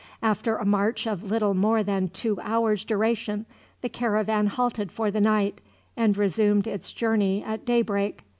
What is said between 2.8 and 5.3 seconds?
duration, the caravan halted for the